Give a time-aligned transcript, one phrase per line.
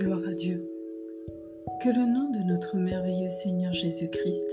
[0.00, 0.66] Gloire à Dieu.
[1.82, 4.48] Que le nom de notre merveilleux Seigneur Jésus-Christ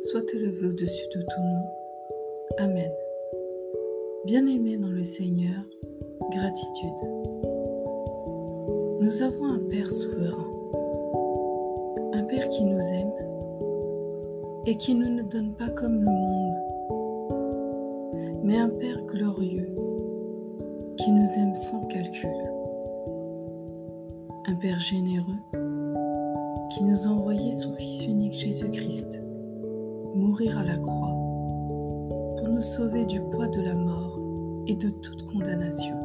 [0.00, 1.64] soit élevé au-dessus de tout nom.
[2.58, 2.90] Amen.
[4.24, 5.62] Bien-aimés dans le Seigneur,
[6.32, 6.98] gratitude.
[9.00, 10.50] Nous avons un Père souverain,
[12.14, 13.12] un Père qui nous aime
[14.66, 16.56] et qui ne nous donne pas comme le monde,
[18.42, 19.70] mais un Père glorieux
[20.96, 22.45] qui nous aime sans calcul
[24.48, 25.42] un Père généreux
[26.70, 29.20] qui nous a envoyé son Fils unique Jésus-Christ
[30.14, 31.16] mourir à la croix
[32.36, 34.20] pour nous sauver du poids de la mort
[34.68, 35.96] et de toute condamnation.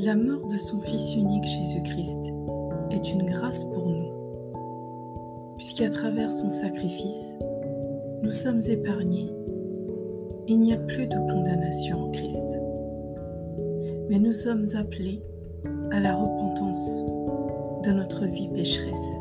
[0.00, 2.32] La mort de son Fils unique Jésus-Christ
[2.90, 7.36] est une grâce pour nous, puisqu'à travers son sacrifice,
[8.22, 9.32] nous sommes épargnés.
[10.48, 12.58] Il n'y a plus de condamnation en Christ
[14.08, 15.22] mais nous sommes appelés
[15.90, 17.06] à la repentance
[17.84, 19.20] de notre vie pécheresse.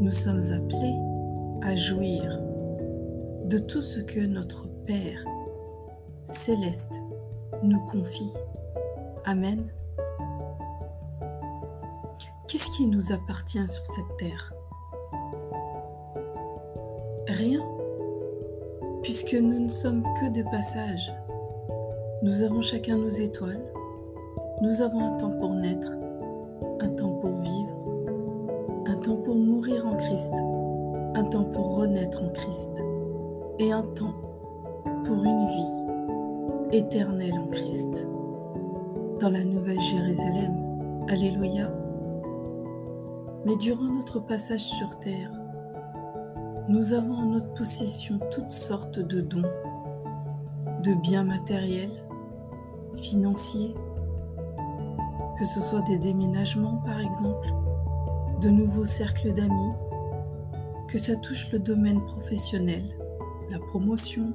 [0.00, 0.98] Nous sommes appelés
[1.62, 2.40] à jouir
[3.44, 5.24] de tout ce que notre Père
[6.26, 7.00] céleste
[7.62, 8.34] nous confie.
[9.24, 9.70] Amen.
[12.48, 14.52] Qu'est-ce qui nous appartient sur cette terre?
[17.26, 17.60] Rien,
[19.02, 21.12] puisque nous ne sommes que de passage.
[22.24, 23.60] Nous avons chacun nos étoiles,
[24.62, 25.92] nous avons un temps pour naître,
[26.80, 27.76] un temps pour vivre,
[28.86, 30.32] un temps pour mourir en Christ,
[31.16, 32.82] un temps pour renaître en Christ
[33.58, 34.14] et un temps
[35.04, 38.08] pour une vie éternelle en Christ.
[39.20, 41.70] Dans la nouvelle Jérusalem, Alléluia.
[43.44, 45.30] Mais durant notre passage sur terre,
[46.70, 49.52] nous avons en notre possession toutes sortes de dons,
[50.82, 51.90] de biens matériels,
[52.96, 53.74] financiers,
[55.38, 57.52] que ce soit des déménagements par exemple,
[58.40, 59.72] de nouveaux cercles d'amis,
[60.88, 62.82] que ça touche le domaine professionnel,
[63.50, 64.32] la promotion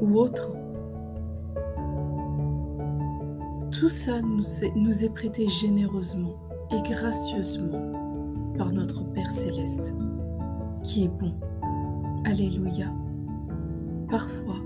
[0.00, 0.50] ou autre.
[3.70, 6.36] Tout ça nous est, prêté généreusement
[6.70, 7.92] et gracieusement
[8.56, 9.92] par notre Père céleste,
[10.82, 11.34] qui est bon.
[12.24, 12.86] Alléluia.
[14.08, 14.60] Parfois,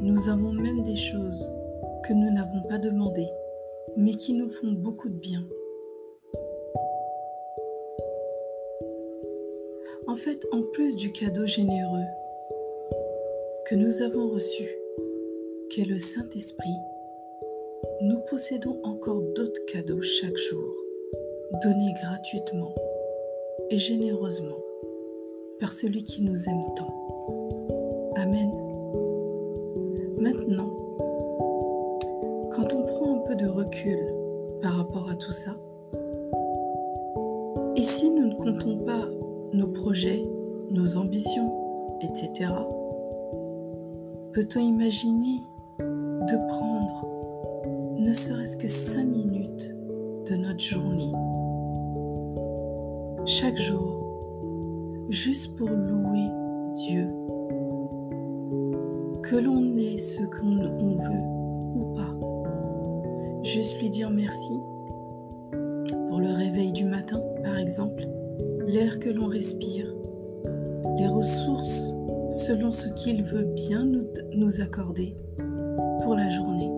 [0.00, 1.52] nous avons même des choses
[2.04, 3.26] que nous n'avons pas demandé,
[3.96, 5.44] mais qui nous font beaucoup de bien.
[10.06, 12.06] En fait, en plus du cadeau généreux
[13.66, 14.64] que nous avons reçu,
[15.70, 16.78] qu'est le Saint-Esprit,
[18.02, 20.74] nous possédons encore d'autres cadeaux chaque jour,
[21.62, 22.74] donnés gratuitement
[23.70, 24.62] et généreusement
[25.60, 26.94] par celui qui nous aime tant.
[28.16, 28.67] Amen.
[30.20, 30.70] Maintenant,
[32.50, 33.98] quand on prend un peu de recul
[34.60, 35.52] par rapport à tout ça,
[37.76, 39.04] et si nous ne comptons pas
[39.52, 40.24] nos projets,
[40.70, 41.52] nos ambitions,
[42.00, 42.50] etc.,
[44.32, 45.40] peut-on imaginer
[45.78, 47.06] de prendre
[47.98, 49.76] ne serait-ce que cinq minutes
[50.28, 51.12] de notre journée,
[53.24, 56.28] chaque jour, juste pour louer
[56.74, 57.08] Dieu,
[59.22, 61.38] que l'on ait ce qu'on veut
[63.42, 64.60] Juste lui dire merci
[66.08, 68.06] pour le réveil du matin, par exemple,
[68.66, 69.86] l'air que l'on respire,
[70.98, 71.94] les ressources
[72.30, 75.16] selon ce qu'il veut bien nous, nous accorder
[76.02, 76.70] pour la journée.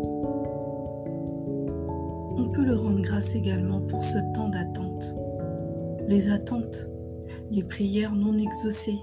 [2.36, 5.14] On peut le rendre grâce également pour ce temps d'attente,
[6.06, 6.88] les attentes,
[7.50, 9.00] les prières non exaucées.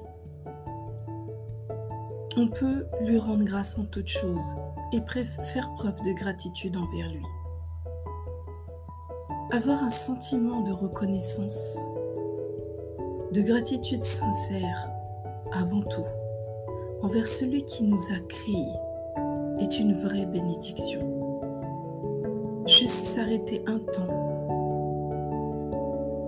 [2.39, 4.55] On peut lui rendre grâce en toutes choses
[4.93, 7.25] et faire preuve de gratitude envers lui.
[9.51, 11.79] Avoir un sentiment de reconnaissance,
[13.33, 14.87] de gratitude sincère
[15.51, 16.05] avant tout
[17.01, 18.73] envers celui qui nous a créés
[19.59, 21.01] est une vraie bénédiction.
[22.67, 24.27] Juste s'arrêter un temps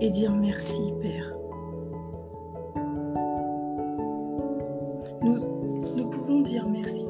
[0.00, 1.34] et dire merci Père.
[5.22, 5.59] Nous,
[5.96, 7.06] nous pouvons dire merci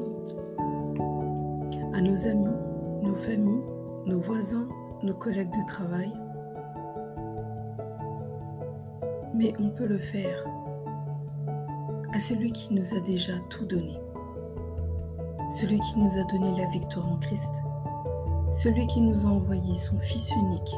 [1.93, 2.55] à nos amis,
[3.01, 3.63] nos familles,
[4.05, 4.67] nos voisins,
[5.03, 6.11] nos collègues de travail.
[9.35, 10.45] Mais on peut le faire
[12.13, 13.97] à celui qui nous a déjà tout donné,
[15.49, 17.61] celui qui nous a donné la victoire en Christ,
[18.51, 20.75] celui qui nous a envoyé son Fils unique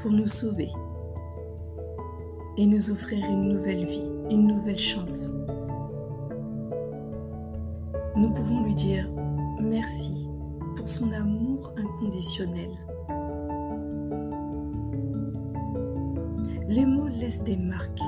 [0.00, 0.70] pour nous sauver
[2.56, 5.32] et nous offrir une nouvelle vie, une nouvelle chance.
[8.18, 9.08] Nous pouvons lui dire
[9.60, 10.28] merci
[10.74, 12.70] pour son amour inconditionnel.
[16.66, 18.00] Les mots laissent des marques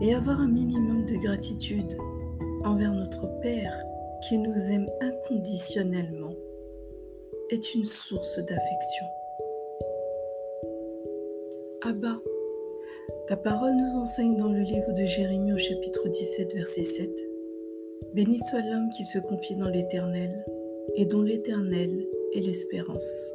[0.00, 1.98] et avoir un minimum de gratitude
[2.64, 3.76] envers notre Père
[4.28, 6.34] qui nous aime inconditionnellement
[7.50, 9.06] est une source d'affection.
[11.82, 12.16] Abba,
[13.26, 17.35] ta parole nous enseigne dans le livre de Jérémie au chapitre 17, verset 7.
[18.14, 20.44] Béni soit l'homme qui se confie dans l'Éternel
[20.94, 23.32] et dont l'Éternel est l'espérance.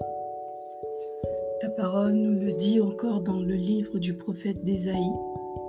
[1.62, 5.14] Ta parole nous le dit encore dans le livre du prophète d'Ésaïe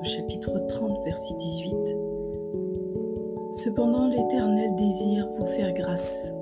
[0.00, 1.74] au chapitre 30, verset 18.
[3.52, 6.32] Cependant l'Éternel désire vous faire grâce,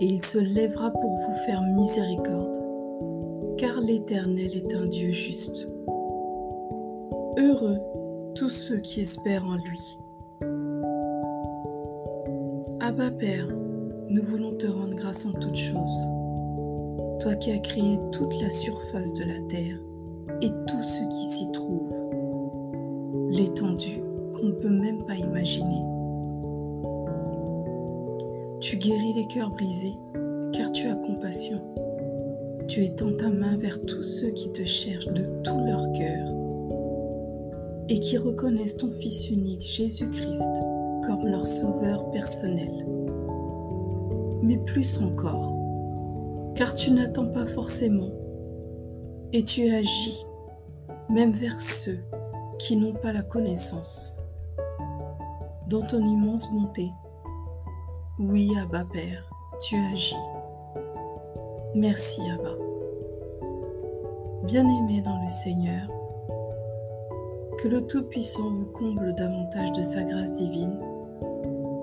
[0.00, 2.58] et il se lèvera pour vous faire miséricorde,
[3.58, 5.68] car l'Éternel est un Dieu juste.
[7.38, 7.78] Heureux
[8.36, 9.98] tous ceux qui espèrent en lui.
[12.86, 13.48] Abba Père,
[14.08, 16.06] nous voulons te rendre grâce en toutes choses,
[17.18, 19.80] toi qui as créé toute la surface de la terre
[20.40, 21.92] et tout ce qui s'y trouve,
[23.28, 25.82] l'étendue qu'on ne peut même pas imaginer.
[28.60, 29.98] Tu guéris les cœurs brisés
[30.52, 31.60] car tu as compassion.
[32.68, 36.28] Tu étends ta main vers tous ceux qui te cherchent de tout leur cœur
[37.88, 42.86] et qui reconnaissent ton Fils unique Jésus-Christ comme leur sauveur personnel.
[44.42, 45.56] Mais plus encore,
[46.54, 48.10] car tu n'attends pas forcément
[49.32, 50.24] et tu agis
[51.08, 51.98] même vers ceux
[52.58, 54.20] qui n'ont pas la connaissance.
[55.68, 56.90] Dans ton immense bonté,
[58.18, 59.28] oui Abba Père,
[59.60, 60.16] tu agis.
[61.74, 62.56] Merci Abba.
[64.44, 65.88] Bien-aimé dans le Seigneur,
[67.58, 70.78] que le Tout-Puissant vous comble davantage de sa grâce divine.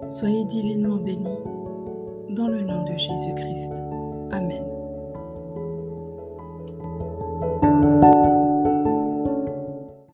[0.08, 1.40] Soyez divinement bénis
[2.30, 3.72] dans le nom de Jésus-Christ.
[4.32, 4.73] Amen.